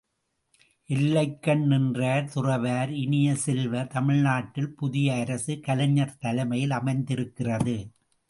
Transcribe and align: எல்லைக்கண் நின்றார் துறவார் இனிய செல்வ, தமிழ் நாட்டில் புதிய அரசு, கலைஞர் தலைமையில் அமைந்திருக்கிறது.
எல்லைக்கண் 0.89 1.61
நின்றார் 1.65 2.31
துறவார் 2.35 2.89
இனிய 2.89 3.35
செல்வ, 3.35 3.83
தமிழ் 3.83 4.21
நாட்டில் 4.21 4.71
புதிய 4.75 5.15
அரசு, 5.15 5.59
கலைஞர் 5.59 6.17
தலைமையில் 6.19 6.71
அமைந்திருக்கிறது. 6.71 7.77